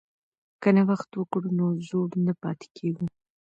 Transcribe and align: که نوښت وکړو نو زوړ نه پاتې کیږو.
که 0.61 0.69
نوښت 0.75 1.09
وکړو 1.15 1.49
نو 1.59 1.65
زوړ 1.87 2.09
نه 2.25 2.33
پاتې 2.41 2.67
کیږو. 2.77 3.05